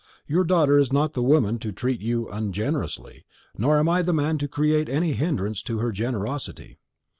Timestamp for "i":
3.87-4.01